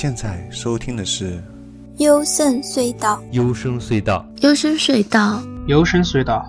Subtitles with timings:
[0.00, 1.42] 现在收听的是
[1.96, 6.40] 幽深隧道，幽深隧道，幽深隧道，幽深隧道，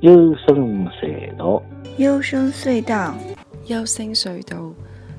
[0.00, 1.62] 幽深隧道，
[1.96, 3.14] 幽深隧道，幽深隧道，
[3.64, 4.74] 幽深隧道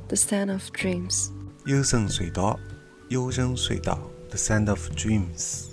[0.07, 1.29] ，The Sound of Dreams，
[1.65, 2.59] 幽深隧道，
[3.07, 5.65] 幽深隧道，The Sound of Dreams。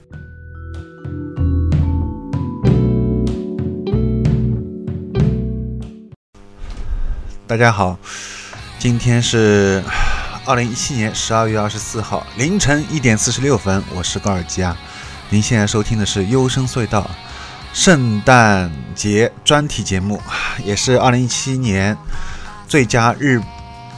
[7.46, 7.98] 大家好，
[8.88, 9.82] 今天是
[10.44, 14.76] 二零一七年十二月二十四号凌晨一点四十六分，我是高尔基啊。
[15.28, 17.10] 您现在收听的是《幽深隧道》
[17.76, 20.22] 圣诞节专题节目，
[20.64, 21.96] 也是二零一七年
[22.68, 23.42] 最佳日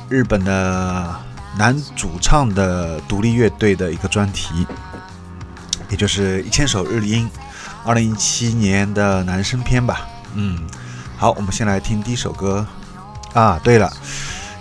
[0.08, 1.14] 日本的
[1.58, 4.66] 男主唱的独立乐队的一个专题，
[5.90, 7.28] 也就是《一千首日音》
[7.84, 10.08] 二零一七年的男生篇吧。
[10.32, 10.58] 嗯，
[11.18, 12.66] 好，我们先来听第一首歌。
[13.34, 13.92] 啊，对了，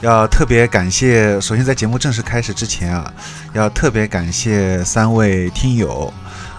[0.02, 3.12] 要特别感谢，首先在节目正式开始之前啊，
[3.54, 6.14] 要特别感谢三位听友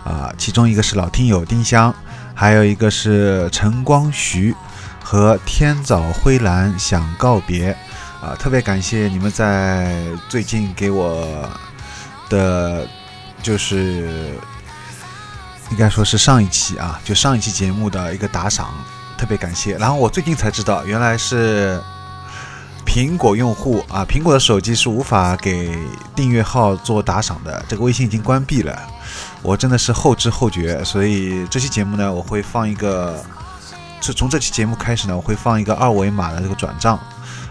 [0.04, 1.94] 啊，其中一个是老听友丁香，
[2.34, 4.52] 还有一个是晨光徐
[5.00, 7.70] 和天早灰蓝想告别
[8.20, 11.48] 啊，特别感谢你们在最近给我
[12.28, 12.88] 的，
[13.40, 14.32] 就是
[15.70, 18.74] 应该说是上一期啊，就上一期节目的一个打赏，
[19.16, 19.76] 特别感谢。
[19.78, 21.80] 然后我最近才知道，原来是。
[22.88, 25.78] 苹果用户啊，苹果的手机是无法给
[26.16, 28.76] 订阅号做打赏的，这个微信已经关闭了。
[29.42, 33.22] 我真的是后知后觉，所以这期节目呢，我会放一个，
[34.00, 36.98] 是从这期节目开始呢，我会放一个二维码的这个转账，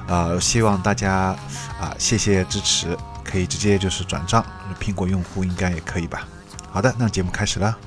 [0.07, 1.35] 啊，希望大家
[1.79, 4.43] 啊，谢谢支持，可以直接就是转账，
[4.81, 6.27] 苹果用户应该也可以吧。
[6.71, 7.77] 好的，那节目开始了。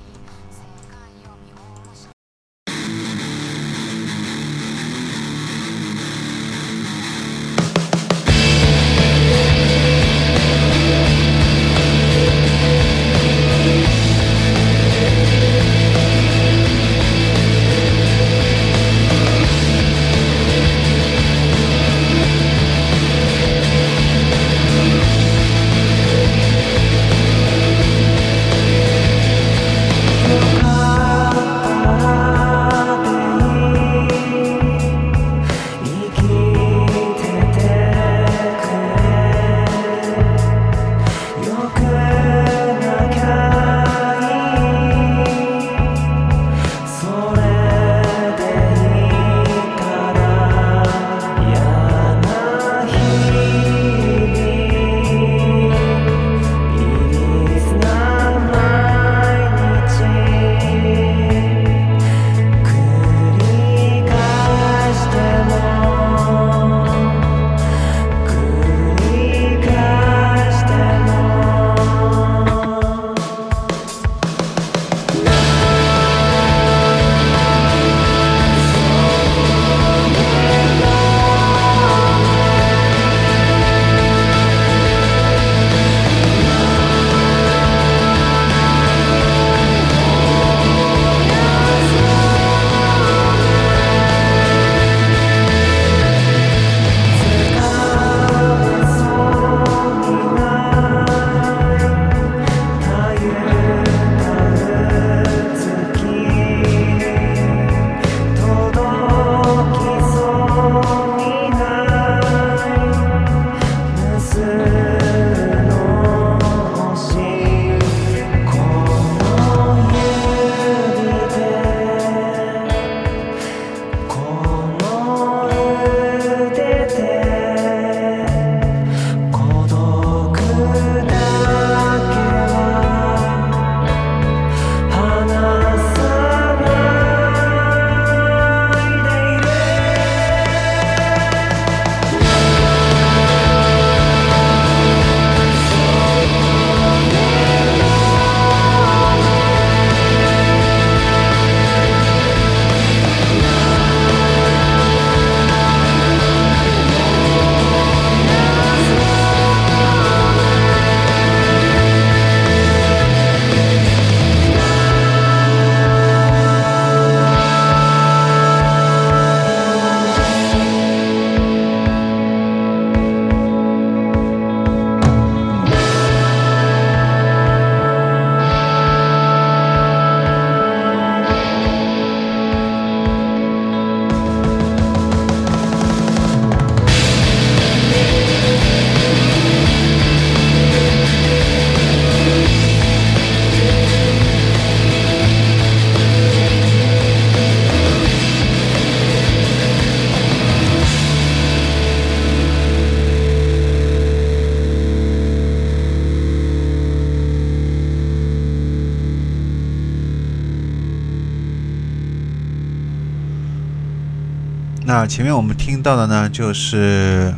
[215.21, 217.35] 前面我们听到的呢，就是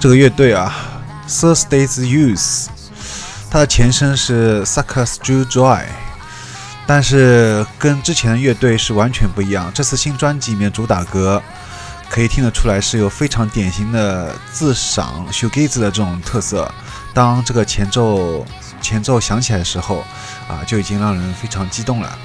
[0.00, 0.74] 这个乐队啊
[1.28, 2.66] ，Thursday's Youth，
[3.48, 5.84] 它的前身是 Suckers Drew Joy，
[6.88, 9.70] 但是跟之前的乐队是完全不一样。
[9.72, 11.40] 这次新专辑里面主打歌
[12.10, 16.68] 可以听得出来是有非常典型的自赏 s h o g a z e 的这种特色。
[17.14, 18.44] 当这个前奏
[18.82, 20.04] 前奏响起来的时候，
[20.48, 22.18] 啊，就已经让人非常激动了。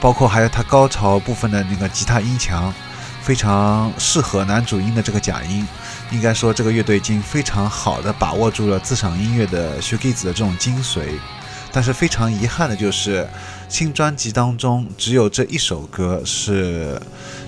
[0.00, 2.74] 包括还有它高潮部分的那个吉他音墙，
[3.22, 5.66] 非常适合男主音的这个假音。
[6.10, 11.18] 应该说，这个乐队已经非常好的把握住了自赏音乐的 shoegaze 的这种精髓。
[11.72, 13.26] 但是非常遗憾的就是，
[13.68, 17.00] 新专辑当中只有这一首歌是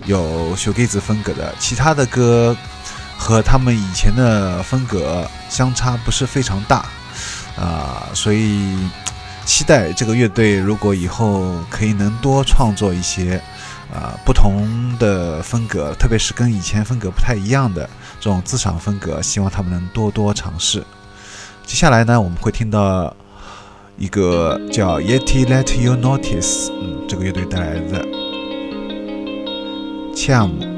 [0.07, 2.57] 有 shoegaze 风格的，其他的歌
[3.19, 6.87] 和他们以前的风格相差不是非常大
[7.57, 8.77] 啊，所以。
[9.47, 13.39] 期待这个乐队如果以后可以能多创作一些，
[13.95, 17.89] 啊不同的风格，特别是跟以前风格不太一样的
[18.21, 20.85] 这种自赏风格，希望他们能多多尝试。
[21.65, 23.15] 接下来呢，我们会听到
[23.97, 28.05] 一个叫 Yeti Let You Notice，嗯，这个乐队带来的
[30.15, 30.74] Cham。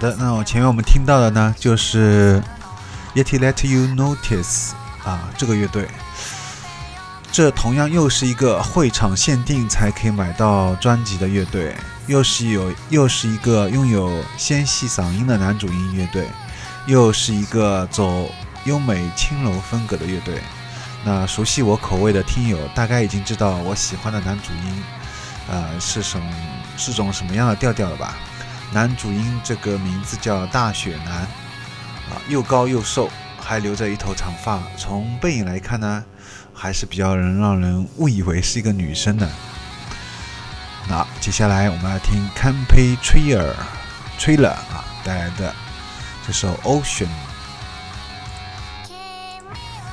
[0.00, 2.42] 的，那我前面我们听到的呢，就是
[3.14, 4.72] Yeti Let You Notice
[5.04, 5.88] 啊，这个乐队，
[7.32, 11.74] 这同样又是一个会场限定才可以买到专辑的乐队，
[12.06, 16.28] 又是有又是一个拥有纤细嗓音的男主音乐队，
[16.86, 18.30] 又是一个走
[18.64, 20.40] 优美轻柔风格的乐队。
[21.04, 24.82] 那熟悉我口味的听友大概已经知道我喜欢的男主音，
[25.48, 26.20] 呃，是什
[26.76, 28.16] 是种什么样的调调了吧？
[28.70, 33.10] 男主音这个名字叫大雪男，啊，又高又瘦，
[33.40, 34.60] 还留着一头长发。
[34.76, 36.04] 从背影来看呢，
[36.52, 39.26] 还是比较能让人误以为是一个女生的。
[40.86, 43.56] 那接下来我们来听 c a m p y t r i e r
[44.18, 45.54] Trailer 啊带来的
[46.26, 47.08] 这首 Ocean。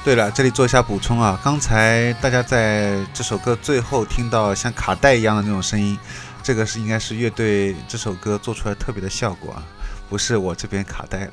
[0.03, 5.97] 对了，这里做一下补充啊，刚才大家在这首歌最后听到像卡带一样的那种声音。
[6.45, 9.63] 这个是应该是乐队这首歌做出来特别的效果啊，
[10.07, 11.31] 不是我这边卡带了。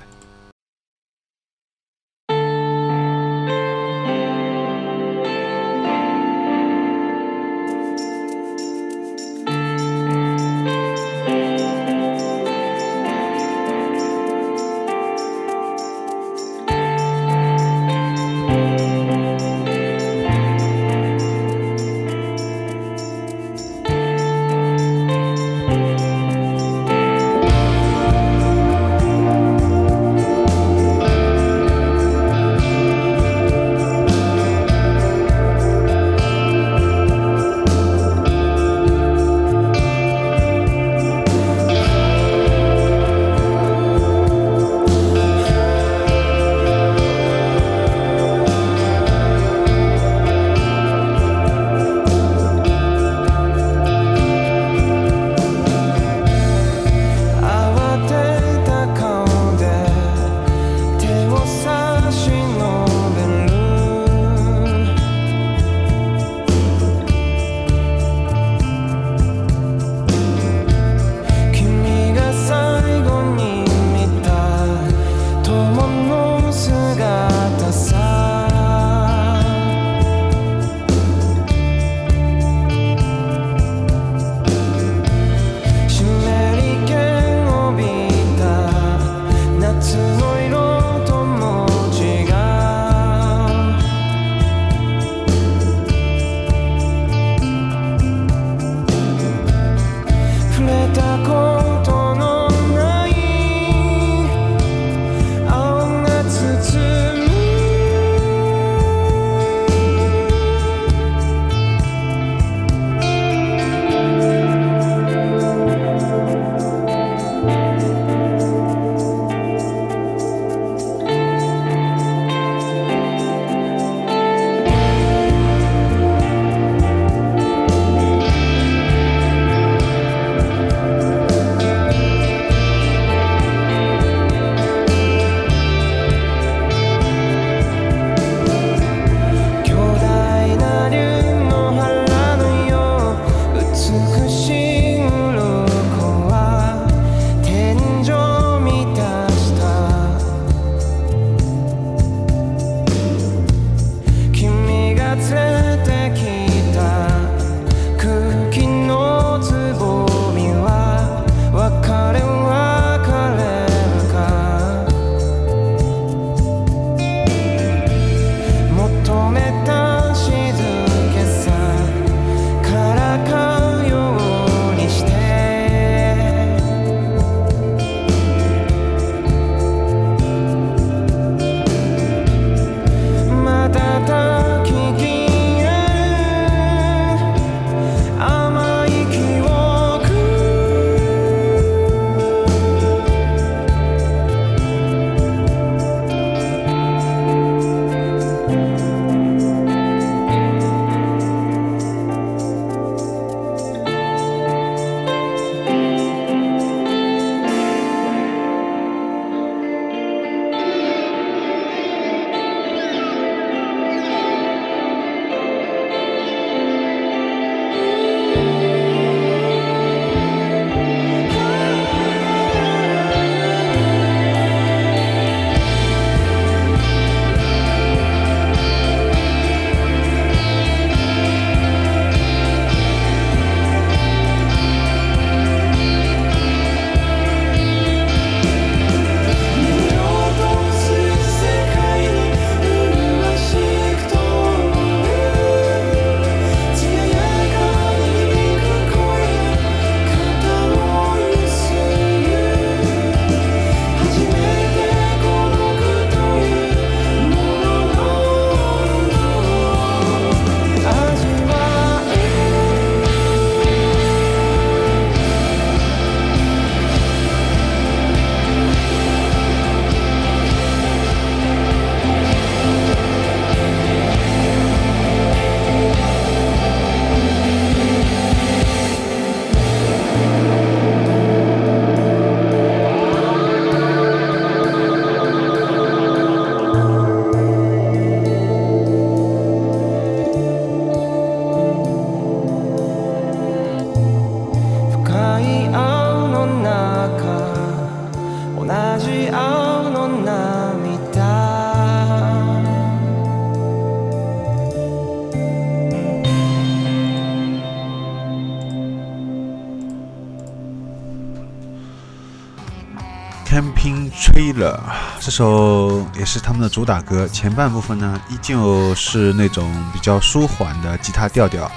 [314.72, 314.76] Trailer》
[315.20, 317.28] 这首也是他们的主打歌。
[317.28, 321.70] 前半部分呢，依旧是那种比较舒缓的吉他调调，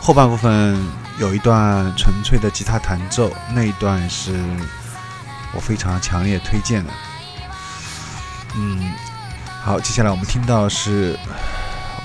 [0.00, 0.76] 后半部分
[1.18, 4.42] 有一段纯粹的吉他弹奏，那一段是
[5.54, 6.90] 我非常强烈推荐的。
[8.56, 8.92] 嗯，
[9.62, 11.18] 好，接下来我们听到是，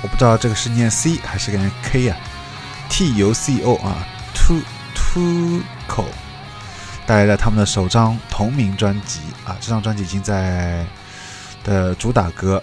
[0.01, 2.17] 我不知道这个是念 C 还是念 K 啊
[2.89, 4.60] ？T U C O 啊，To
[4.95, 6.06] To Co
[7.05, 9.19] 带来了他们的首张同名专辑。
[9.45, 10.85] 啊，这张专辑已经在
[11.63, 12.61] 的主打歌，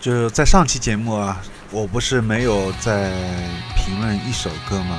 [0.00, 1.38] 就是在上期节目啊，
[1.70, 3.12] 我不是没有在
[3.76, 4.96] 评论一首歌吗？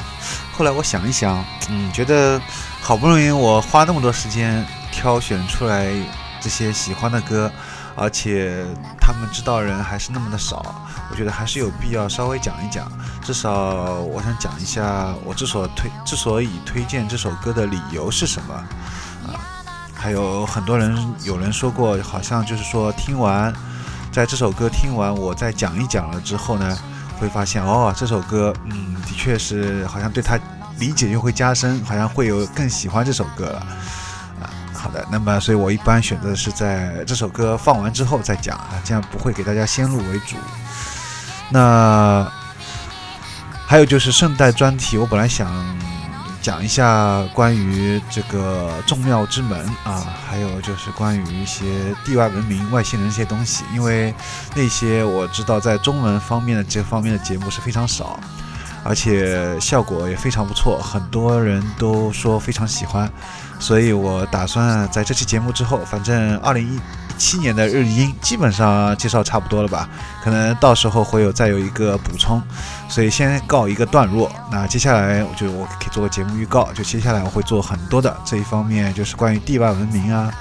[0.53, 2.39] 后来我想一想，嗯，觉得
[2.79, 5.91] 好不容易我花那么多时间挑选出来
[6.39, 7.51] 这些喜欢的歌，
[7.95, 8.63] 而且
[8.99, 10.63] 他们知道人还是那么的少，
[11.09, 12.87] 我觉得还是有必要稍微讲一讲。
[13.23, 13.51] 至少
[14.01, 18.53] 我想讲一下我之所推之所以推荐这首歌的理由是什么
[19.25, 19.33] 啊？
[19.95, 23.51] 还有很多人有人说过，好像就是说听完。
[24.11, 26.77] 在这首歌听完，我再讲一讲了之后呢，
[27.17, 30.37] 会发现哦，这首歌，嗯，的确是好像对他
[30.79, 33.59] 理解又会加深，好像会有更喜欢这首歌了。
[34.41, 40.35] 啊，好的，那么所以我一般选择是在这首歌放完之后再讲啊，这样不会给大家先入为主。
[41.49, 42.29] 那
[43.65, 45.49] 还有就是圣诞专题，我本来想。
[46.41, 54.13] 讲一下关于这个众庙之门啊，还有就是关于一些地外文明、外星人这些东西，因为
[54.55, 58.19] 那些我知道在中文方面的这方面的节目是非常少，
[58.83, 63.07] 而且效果也非常不错，很多人都说非常喜欢，
[63.59, 66.79] 所以我打算在这期节目之后，反正二零一。
[67.21, 69.87] 七年的日音基本上介绍差不多了吧？
[70.23, 72.41] 可能到时候会有再有一个补充，
[72.89, 74.31] 所以先告一个段落。
[74.51, 80.33] 那接下来我就我可以做个节目预告，就接下来我会做很多的这一方面，就是关于地外文明啊，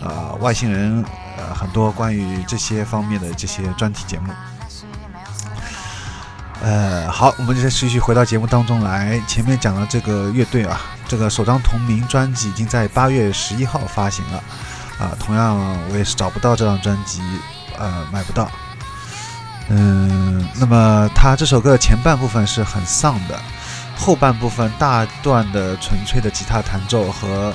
[0.00, 1.04] 呃，外星人，
[1.38, 4.32] 呃，很多关于这些方面的这些专题节目。
[6.62, 9.22] 呃，好，我们就继续回到节目当中来。
[9.28, 14.42] 前面讲了这个乐队啊，这个首张同名专辑已经在八月十一号发行了。
[15.04, 15.58] 啊，同样
[15.90, 17.20] 我也是找不到这张专辑，
[17.78, 18.50] 呃，买不到。
[19.68, 23.38] 嗯，那么他这首歌的前半部分是很丧的，
[23.96, 27.52] 后半部分大段的纯粹的吉他弹奏和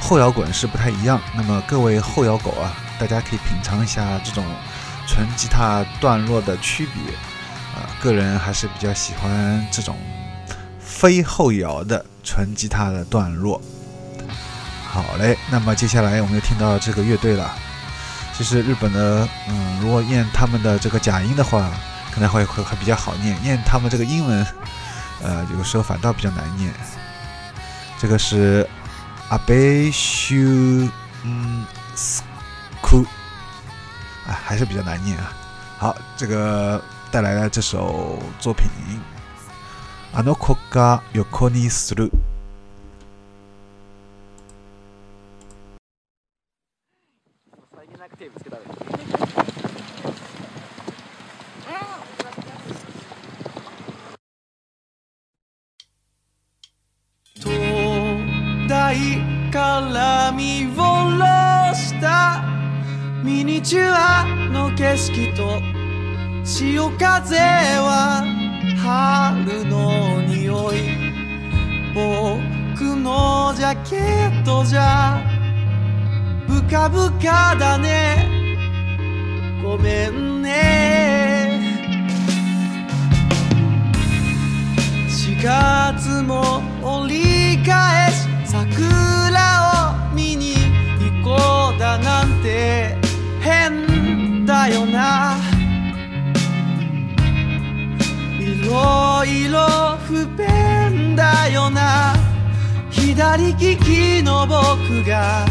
[0.00, 1.20] 后摇滚是不太一样。
[1.34, 4.44] 那么各位后摇狗啊，大家可以品尝一下这种
[5.08, 7.14] 纯吉他段落的区别。
[7.74, 9.96] 啊，个人还是比较喜欢这种
[10.78, 13.60] 非后摇的纯吉他的段落。
[14.91, 17.51] 好嘞，那么接下来我们又听到这个乐队了。
[18.33, 21.69] 其实日本的，嗯，如果念他们的这个假音的话，
[22.13, 23.35] 可能会会会比较好念。
[23.41, 24.45] 念他们这个英文，
[25.23, 26.71] 呃，有时候反倒比较难念。
[27.99, 28.67] 这个是
[29.29, 30.35] 阿贝修
[31.23, 31.65] 嗯
[31.95, 32.21] 斯
[32.81, 33.05] 库，
[34.27, 35.33] 啊，还是比较难念啊。
[35.79, 38.67] 好，这个带来的这首作品，
[40.13, 42.11] あの子が横にする。
[58.92, 62.42] いから見下ろした。
[63.22, 65.60] ミニチュアの景色と
[66.44, 68.24] 潮風は
[68.82, 70.76] 春の匂い。
[71.94, 75.20] 僕のジャケットじゃ。
[76.48, 78.26] ブカブカだね。
[79.62, 81.60] ごめんね。
[85.08, 88.41] 4月も折り返し。
[88.52, 90.52] 桜を見に
[91.00, 92.98] 行こうだなんて
[93.40, 95.38] 変だよな。
[98.38, 102.14] いろいろ不便だよな。
[102.90, 105.46] 左利きの僕が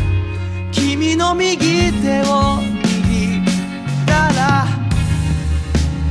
[0.72, 3.46] 君の右手を握っ
[4.06, 4.68] たら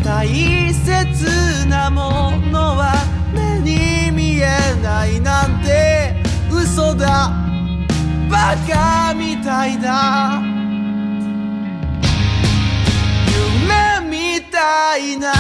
[0.03, 0.27] 大
[0.75, 2.95] 切なものは
[3.33, 6.10] 目に見えないなんて。
[6.63, 7.33] 嘘だ。
[8.31, 10.41] バカみたいだ。
[14.03, 15.33] 夢みたいな。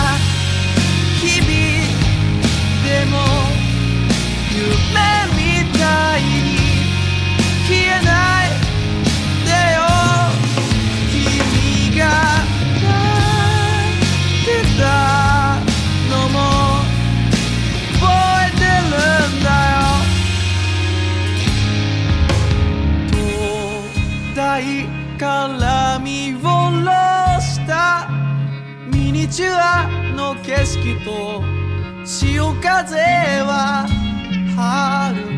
[29.40, 31.42] ミニチュアの景色と
[32.05, 32.98] 潮風
[33.40, 33.87] は
[34.55, 35.30] 春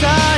[0.00, 0.35] die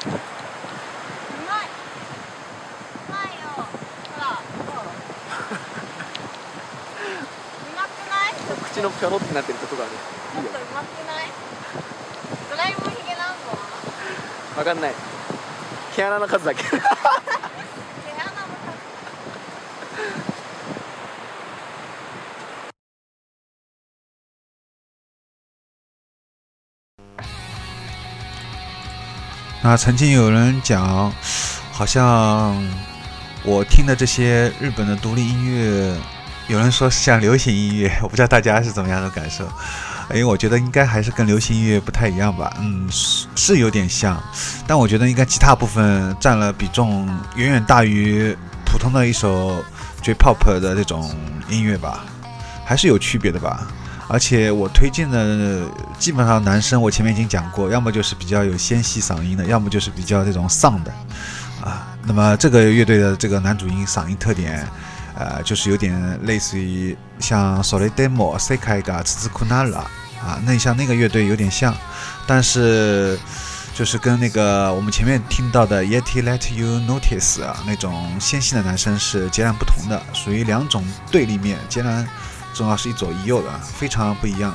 [0.00, 0.06] 口
[8.80, 9.92] のピョロってなってるとこがある。
[9.92, 10.44] いい？
[10.46, 10.52] よ
[12.50, 13.58] ドラえもんひげ何本
[14.58, 14.94] わかんない。
[15.94, 16.62] 毛穴の数だけ
[29.62, 31.12] 那曾经有人讲，
[31.70, 32.56] 好像
[33.42, 35.94] 我听的这些日本的独立音乐，
[36.48, 39.44] 有人说像流行音乐，我不知道大家是怎么样的感受。
[40.12, 44.20] 因 为我觉得应该还是跟流行音乐不太一样吧，嗯，是是有点像，
[44.66, 49.62] 但我觉得应该吉他部分占了比重远远大于普通的一首
[50.02, 51.14] J-pop 的这种
[51.48, 52.04] 音乐吧，
[52.64, 53.68] 还是有区别的吧。
[54.12, 55.62] 而且我推荐的
[55.96, 60.92] 基本上男生，我前面已经讲过，要么就是比较有纤细嗓音的，要么就是比较这种丧的，
[61.62, 64.66] 啊，那么这个乐队的这个男主音嗓音特点，
[65.14, 65.94] 呃，就是有点
[66.24, 69.76] 类似于像 Solidemo、Sekai ga Tsukunara
[70.18, 71.72] 啊，那像那个乐队有点像，
[72.26, 73.16] 但是
[73.74, 82.04] 就是跟那个我们前面听到的 Yeti Let You Notice 啊那种纤细的男生是截然不同的，属于两种对立面，截然。
[82.60, 84.52] 重要是一左一右的，非常不一样。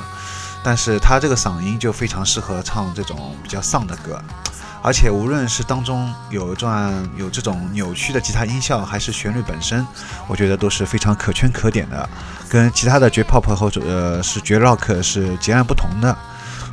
[0.64, 4.22] 但是他这个嗓音就非常适合唱这种比较丧的歌，
[4.84, 9.86] 而且无论是当中有一段有这种扭曲的吉他音效，还是旋律本身，
[10.28, 12.08] 我觉得都是非常可圈可点的，
[12.48, 16.16] 跟其他的绝 pop 或者呃是绝 rock 是截然不同的。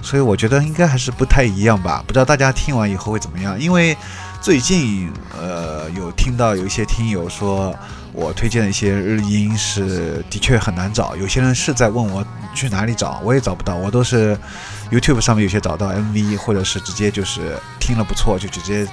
[0.03, 3.59] 所以我觉得应该还是不太一样吧，不知道大家听完以后会怎么样？
[3.59, 3.97] 因为
[4.41, 7.75] 最近呃有听到有一些听友说。
[8.13, 14.39] 我推荐的一些日音是的确很难找，有些人是在问我去哪里找，我也找不到，我都是
[14.91, 18.87] YouTube 上面有些找到 MV，或者是直接就是听了不错就直接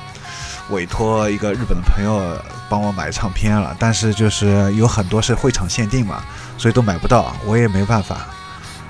[0.70, 2.38] 委托一个日本的朋友
[2.70, 6.24] 帮我买唱片了，但是就是有很多是会场限定嘛，
[6.58, 8.26] 所以都买不到，我也没办法。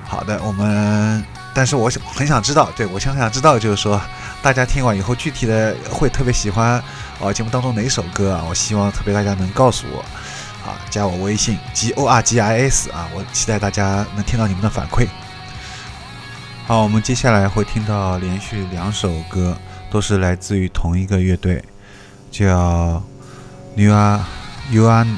[0.05, 1.25] 好的，我们，
[1.55, 3.99] 但是我想很想知道，对我想想知道就是说
[4.43, 6.79] 大家听完以后具体的会特别喜欢。
[7.21, 8.45] 哦，节目当中哪首歌啊？
[8.47, 9.99] 我希望特别大家能告诉我，
[10.65, 15.05] 啊，加我微信 g o r g i s 啊，我期待大家能听到你们的反馈。
[16.65, 19.57] 好，我们接下来会听到连续两首歌，
[19.91, 21.61] 都是来自于同一个乐队，
[22.31, 23.03] 叫
[23.75, 23.91] New
[24.71, 25.17] U N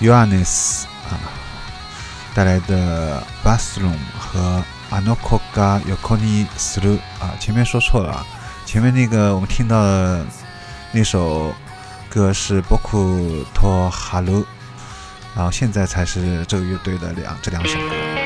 [0.00, 1.22] U Anes 啊
[2.34, 8.26] 带来的 Bathroom 和 Anokoga Yokoni Suru 啊，前面说错了啊，
[8.64, 10.26] 前面那个我们听到的。
[10.92, 11.52] 那首
[12.08, 14.42] 歌是《Boku to Haru》，
[15.34, 18.25] 然后现在才是这个乐队的两这两首歌。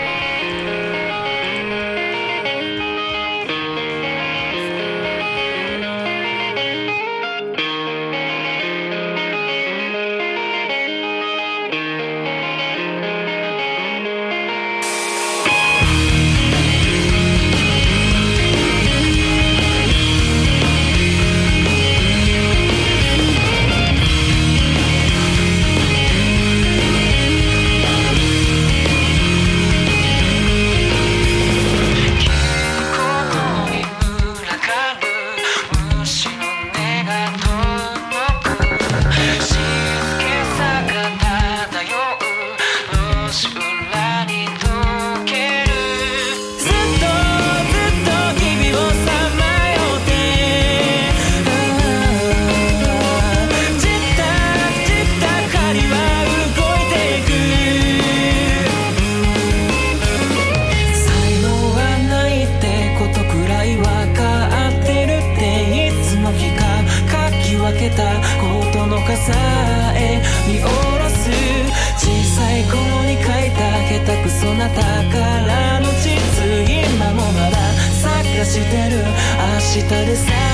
[79.73, 80.50] 明日でさ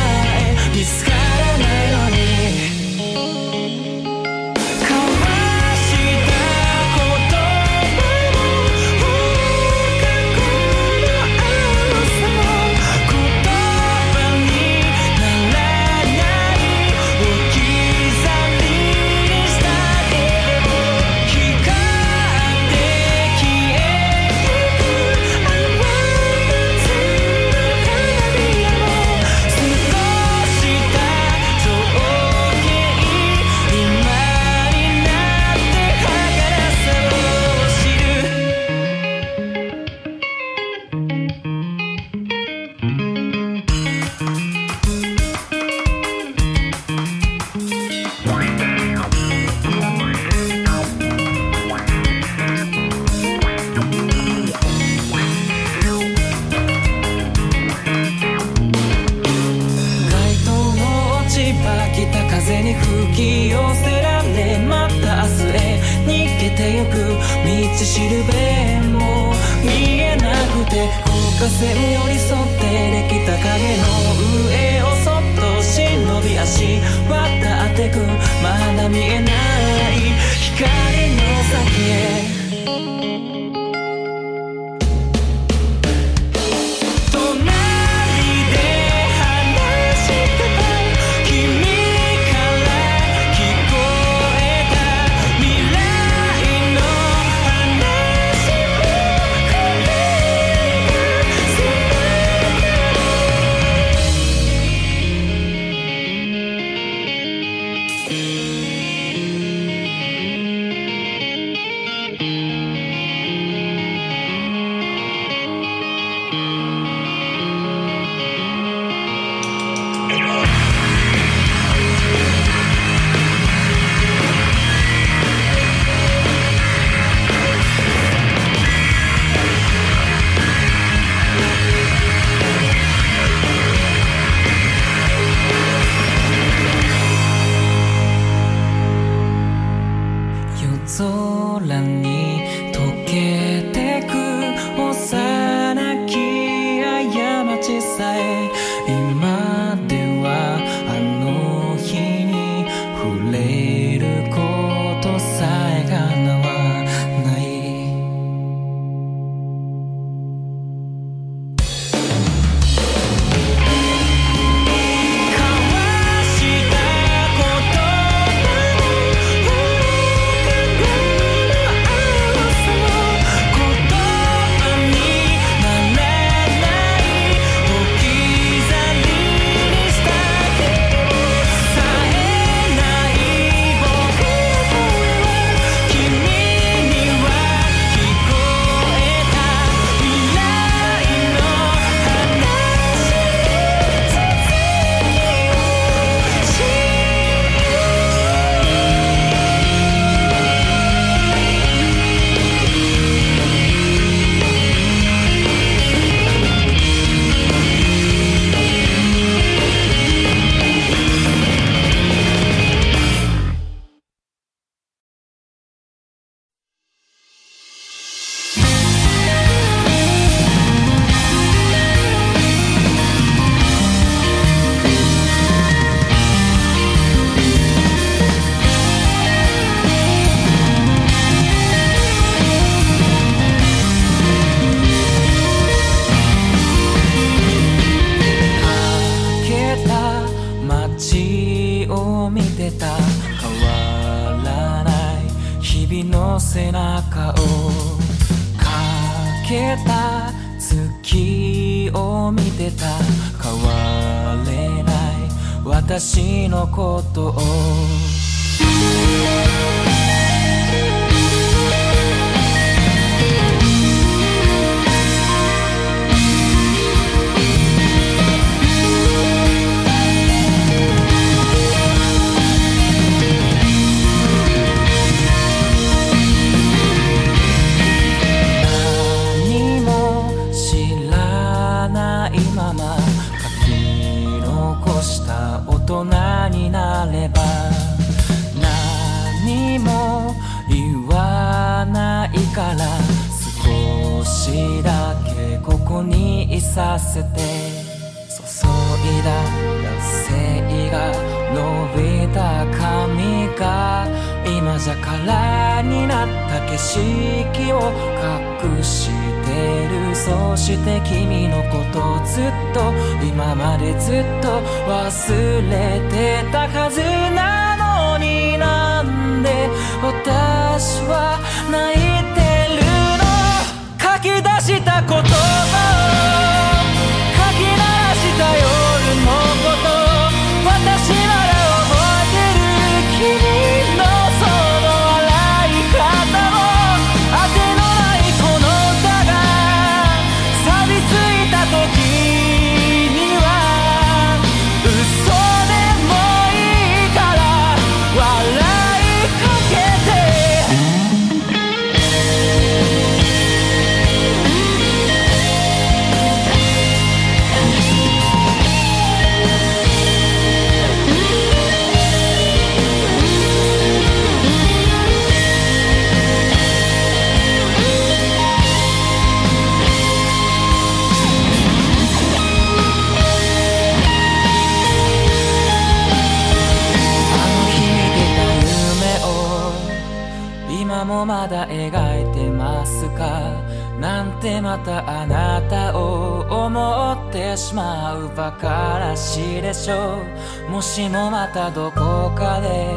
[389.36, 390.22] しでしょ
[390.66, 392.90] うもしもまたどこかで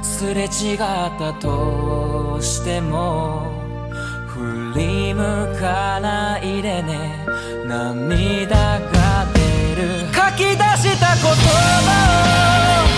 [0.00, 0.78] すれ違っ
[1.18, 3.50] たとしても
[4.28, 5.20] 振り向
[5.58, 7.26] かないでね。
[7.66, 9.40] 涙が出
[9.82, 10.06] る。
[10.14, 11.24] 書き出した言
[11.84, 12.89] 葉を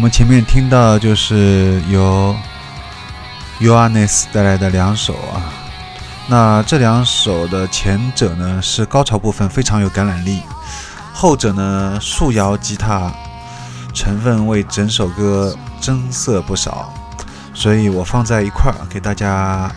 [0.00, 2.34] 我们前面听到就是由
[3.60, 5.52] uranus 带来的两首啊。
[6.26, 10.40] 那这两首的前者呢是高潮部分非常有感染力。
[11.12, 13.12] 后者呢树摇吉他
[13.92, 16.90] 成分为整首歌增色不少。
[17.52, 19.70] 所以我放在一块儿给大家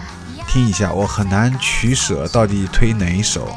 [0.48, 3.50] 听一下我很难取舍到底推哪一首。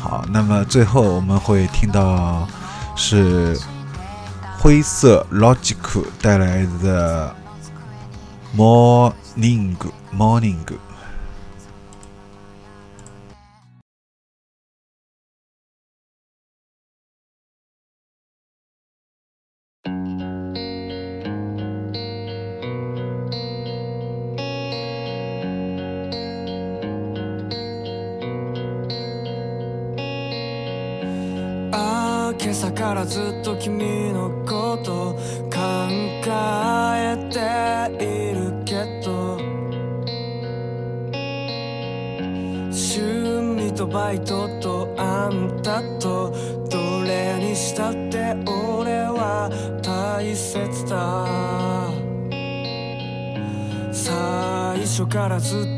[0.00, 2.48] 好那么最后我们会听到
[2.96, 3.56] 是
[4.62, 7.34] 灰色 Logic 带来的
[8.56, 9.74] Morning
[10.16, 10.56] Morning。
[55.40, 55.71] 是。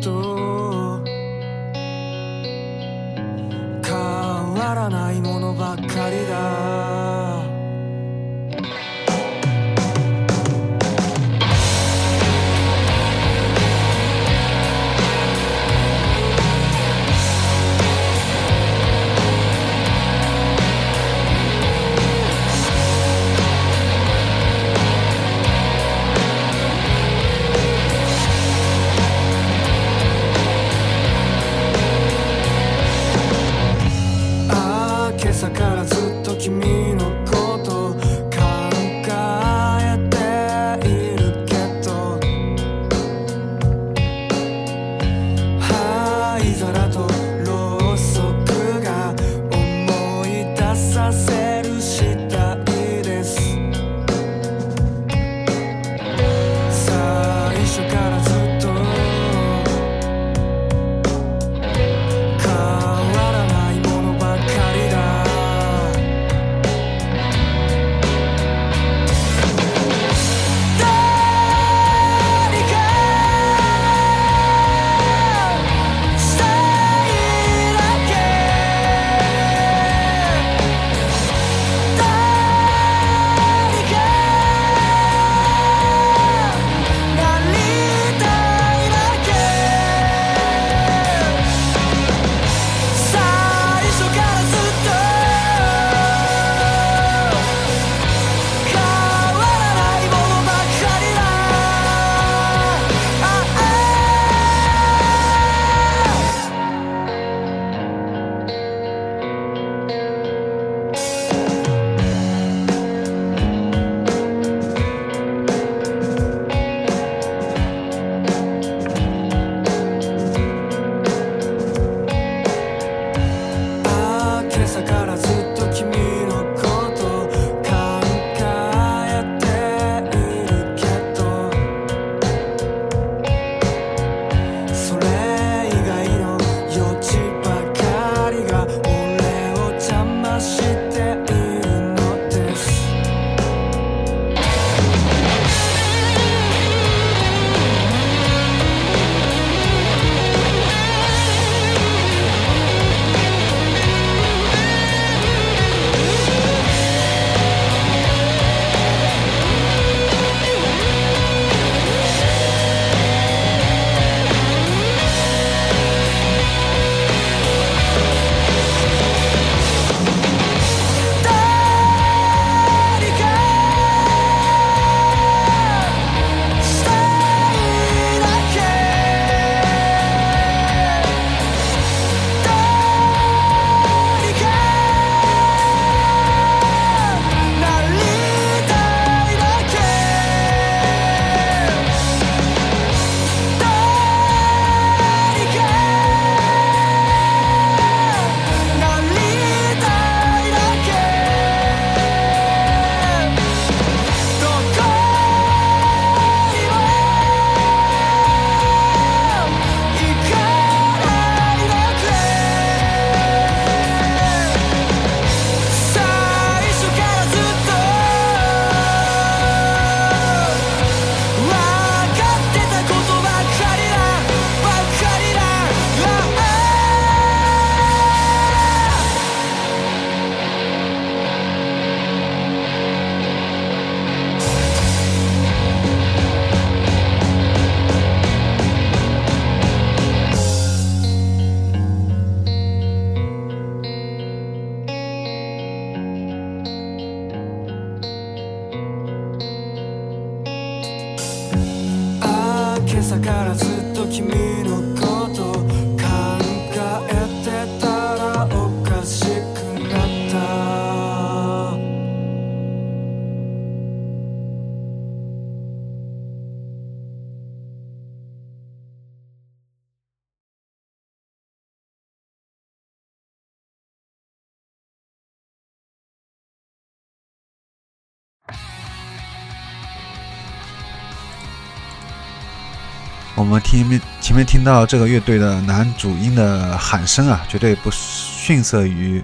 [283.36, 289.22] 我们听面前面听到这个乐队的男主音的喊声啊，绝对不逊色于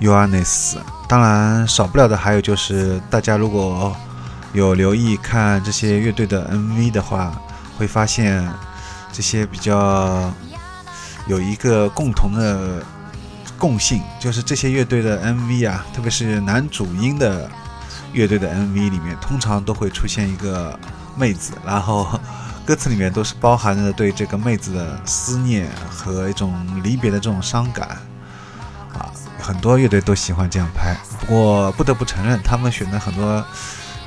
[0.00, 0.76] Uranus。
[1.08, 3.96] 当然，少不了的还有就是，大家如果
[4.52, 7.32] 有留意看这些乐队的 MV 的话，
[7.76, 8.48] 会发现
[9.12, 10.32] 这些比较
[11.26, 12.80] 有一个共同的
[13.58, 17.50] 共性，就是这些乐队的 MV 啊，特别是男主音的
[18.12, 20.78] 乐队的 MV 里面，通常都会出现一个
[21.16, 22.20] 妹子，然后。
[22.64, 27.88] 歌词里面都是包含着对这个妹子的思念和一种离别的这种伤感
[28.94, 29.10] 啊，
[29.40, 30.96] 很多乐队都喜欢这样拍。
[31.20, 33.44] 不过不得不承认，他们选的很多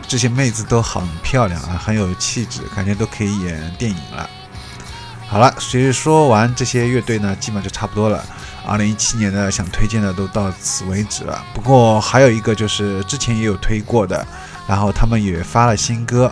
[0.07, 4.29] 这些妹子都很漂亮啊，很有气质，感觉都可以演电影了。
[5.27, 8.23] 好了，其实说完这些乐队呢，基本就差不多了。
[8.65, 11.43] 二零一七年的想推荐的都到此为止了。
[11.53, 14.25] 不过还有一个就是之前也有推过的，
[14.67, 16.31] 然后他们也发了新歌。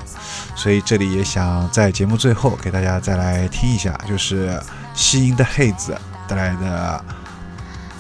[0.56, 4.62] 所以这里也想在节目最后给大家再来听一下，就是
[4.94, 7.04] 西音的黑子带来的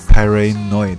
[0.13, 0.97] 《Paranoid》。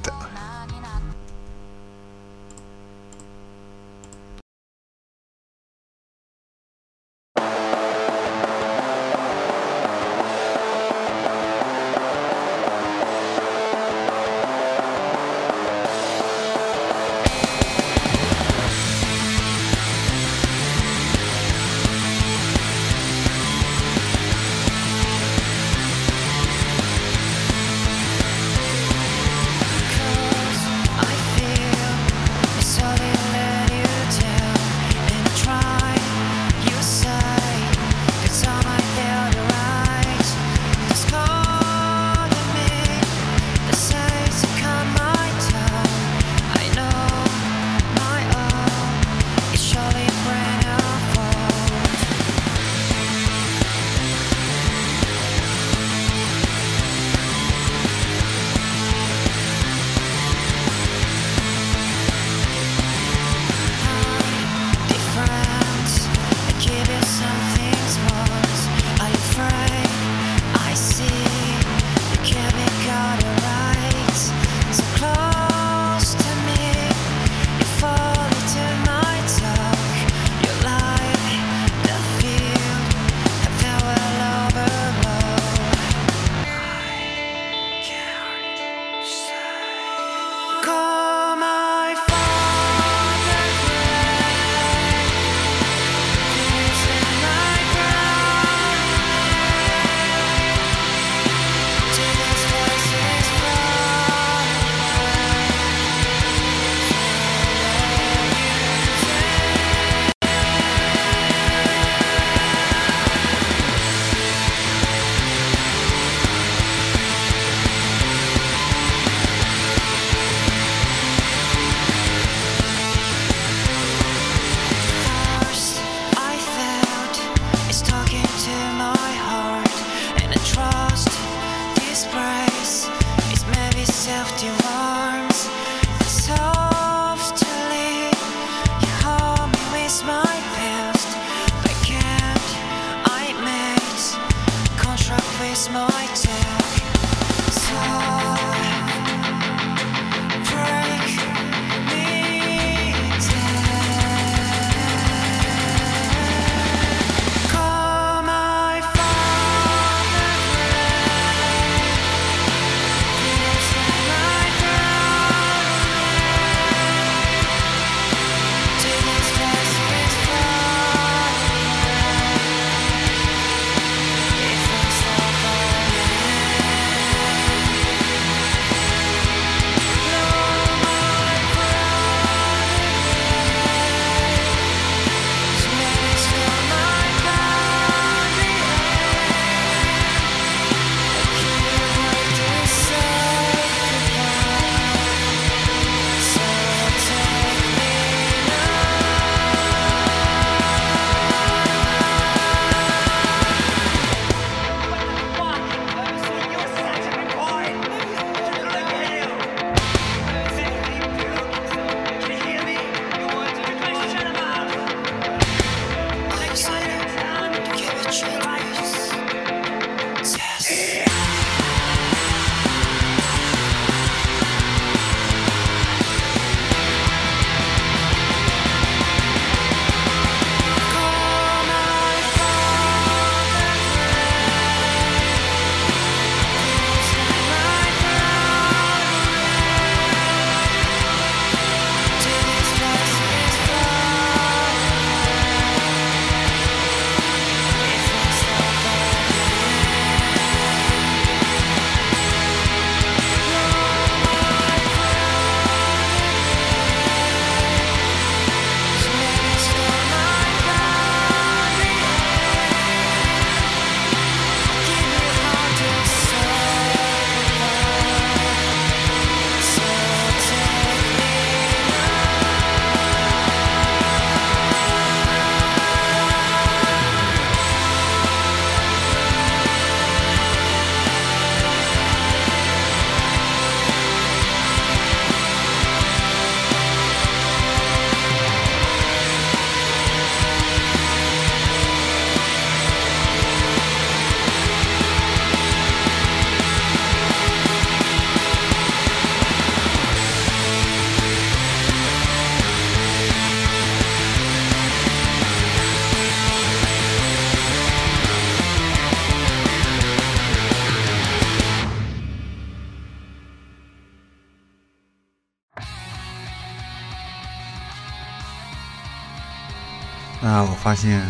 [320.85, 321.27] 发现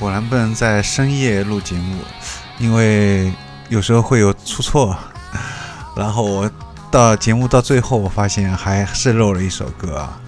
[0.00, 1.98] 果然不能在深夜录节目，
[2.58, 3.30] 因为
[3.68, 4.96] 有时候会有出错。
[5.94, 6.50] 然后我
[6.90, 10.18] 到节目到最后，我发现还是漏了一首歌啊。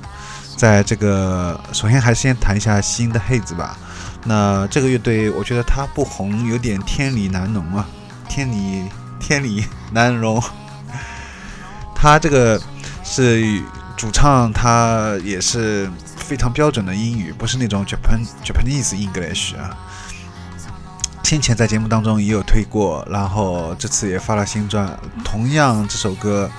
[0.57, 3.79] 在这个，首先还是先谈一下新的黑子吧。
[4.25, 7.87] 那这个乐队，我觉得他不红有点天理难容啊，
[8.29, 8.85] 天理
[9.19, 10.43] 天理难容。
[11.95, 12.61] 他这个
[13.05, 13.63] 是
[13.97, 15.91] 主唱，他也是
[16.29, 19.75] 非常标准的英语，不是那种 Japan Japanese English 啊。
[21.25, 26.51] 先前在节目当中也有推过，然后这次也发了新专，同样这首歌，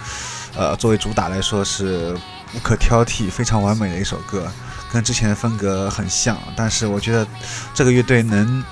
[0.56, 2.18] 呃，作为主打来说是
[2.56, 4.52] 无可挑剔、非常完美的一首歌。
[4.92, 7.28] 跟之前的风格很像，但是我觉得
[7.76, 8.64] 这个乐队能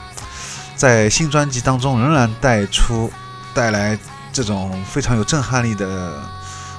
[0.75, 3.11] 在新专辑当中仍然带出
[3.53, 3.95] 带来
[4.33, 6.19] 这种非常有震撼力的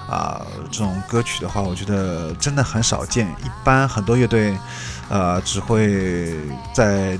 [0.08, 3.26] 啊这种歌曲的话，我觉得真的很少见。
[3.44, 4.56] 一般很多乐队
[5.08, 6.34] 呃只会
[6.72, 7.18] 在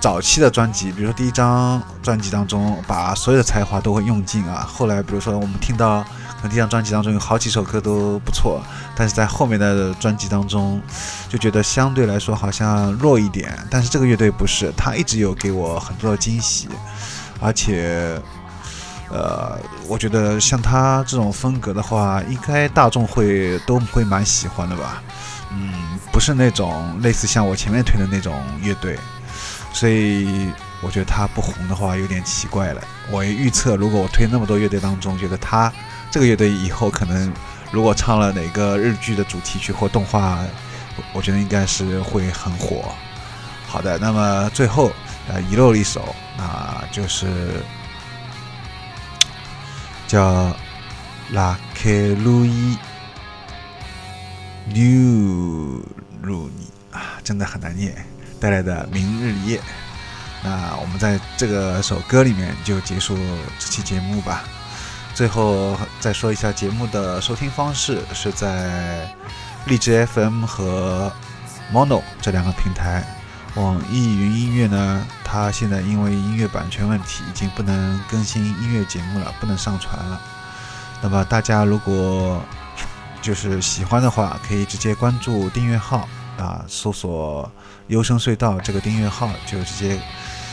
[0.00, 6.04] 早期的专辑，比如说第一张专辑当中把所有的才华都会用尽啊，后来比如说我们听到。
[6.40, 8.62] 那这张专辑当中有好几首歌都不错，
[8.94, 10.80] 但是在后面的专辑当中，
[11.28, 13.58] 就觉得相对来说好像弱一点。
[13.68, 16.68] 但是这个乐队不是，他一直有给我很多的惊喜，
[17.40, 18.22] 而且，
[19.10, 25.02] 呃，我觉得像他这种风格的话，应该大众会都会蛮喜欢的吧。
[25.50, 28.98] 嗯，不是那种类似像我前面推的那种乐队，
[29.72, 30.50] 所以
[30.82, 32.82] 我觉得他不红的话有点奇怪了。
[33.10, 35.72] 我预测，如果我推那么多乐队当中，觉得他。
[36.10, 37.30] 这个乐队以后可能，
[37.70, 40.38] 如果唱了哪个日剧的主题曲或动画，
[41.12, 42.94] 我觉得应该是会很火。
[43.66, 44.90] 好的，那么最后
[45.28, 47.62] 呃遗漏了一首，啊就是
[50.08, 50.46] 叫
[51.32, 51.90] 《拉克
[52.24, 52.76] 鲁伊
[54.64, 54.82] 纽
[56.22, 57.94] 鲁尼》啊，真的很难念，
[58.40, 59.58] 带来的《明日夜》。
[60.42, 63.16] 那我们在这个首歌里面就结束
[63.58, 64.44] 这期节目吧。
[65.14, 69.14] 最后再说一下节目的收听方式，是在
[69.66, 71.12] 荔枝 FM 和
[71.70, 73.04] Mono 这两个平台。
[73.54, 80.20] 网易云音乐呢，它现在因为音乐版权问题，已经不能更新音乐节目了，不能上传了。
[81.02, 82.40] 那么大家如果
[83.20, 87.50] 就是喜欢的话，可以直接关注订阅号啊，搜索
[87.88, 90.00] “优声隧道”这个订阅号，就直接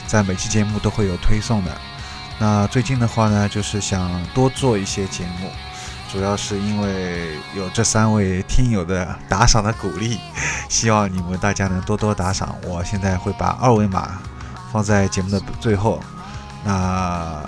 [0.07, 1.71] 在每期节目都会有推送的。
[2.39, 5.51] 那最近的话呢，就是想多做一些节目，
[6.15, 10.17] 主要是因为有这三位听友的打赏的鼓励，
[10.69, 12.55] 希望你们大家能多多打赏。
[12.63, 14.21] 我现在会把二维码
[14.71, 15.99] 放在节目的最后，
[16.63, 17.43] 那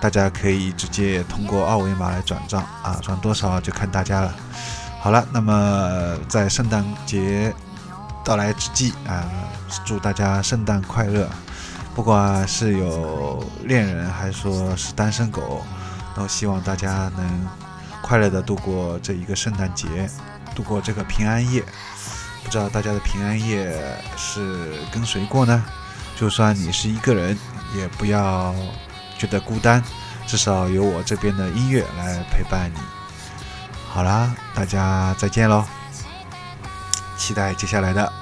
[0.00, 4.32] 大家可以直接通过二维码来转账啊，转多少就看大家了。
[5.00, 7.52] 好了，那么在圣诞节
[8.24, 9.26] 到来之际啊，
[9.84, 11.28] 祝大家圣诞快乐。
[11.92, 15.64] 不管是有恋人还是说是单身狗，
[16.18, 17.48] 都希望大家能
[18.02, 20.10] 快乐的度过这一个圣诞节，
[20.54, 21.62] 度过这个平安夜。
[22.42, 23.72] 不知道大家的平安夜
[24.16, 25.64] 是跟谁过呢？
[26.16, 27.38] 就算你是一个人，
[27.76, 28.54] 也不要
[29.16, 29.82] 觉得孤单，
[30.26, 32.78] 至少有我这边的音乐来陪伴你。
[33.88, 35.64] 好啦，大家再见喽！
[37.16, 38.12] 期待接下来的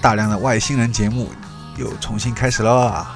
[0.00, 1.32] 大量的外星人节目。
[1.76, 3.15] 又重新开始了。